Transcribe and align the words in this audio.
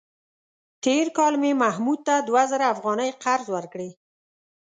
تېر 0.83 1.05
کال 1.17 1.33
مې 1.41 1.51
محمود 1.63 1.99
ته 2.07 2.15
دوه 2.27 2.43
زره 2.51 2.65
افغانۍ 2.73 3.09
قرض 3.23 3.47
ورکړې. 3.55 3.89